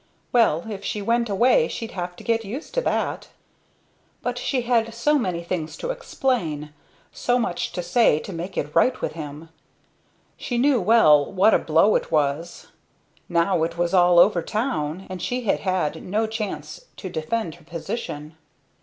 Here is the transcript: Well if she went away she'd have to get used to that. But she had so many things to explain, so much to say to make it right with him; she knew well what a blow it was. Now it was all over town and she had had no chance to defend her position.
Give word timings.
Well 0.33 0.65
if 0.67 0.83
she 0.83 0.99
went 0.99 1.29
away 1.29 1.67
she'd 1.67 1.91
have 1.91 2.15
to 2.15 2.23
get 2.23 2.43
used 2.43 2.73
to 2.73 2.81
that. 2.81 3.27
But 4.23 4.39
she 4.39 4.61
had 4.61 4.95
so 4.95 5.19
many 5.19 5.43
things 5.43 5.77
to 5.77 5.91
explain, 5.91 6.73
so 7.11 7.37
much 7.37 7.71
to 7.73 7.83
say 7.83 8.17
to 8.17 8.33
make 8.33 8.57
it 8.57 8.73
right 8.73 8.99
with 8.99 9.11
him; 9.11 9.49
she 10.37 10.57
knew 10.57 10.81
well 10.81 11.31
what 11.31 11.53
a 11.53 11.59
blow 11.59 11.93
it 11.93 12.11
was. 12.11 12.69
Now 13.29 13.61
it 13.61 13.77
was 13.77 13.93
all 13.93 14.17
over 14.17 14.41
town 14.41 15.05
and 15.07 15.21
she 15.21 15.41
had 15.41 15.59
had 15.59 16.01
no 16.01 16.25
chance 16.25 16.85
to 16.95 17.07
defend 17.07 17.53
her 17.53 17.63
position. 17.63 18.35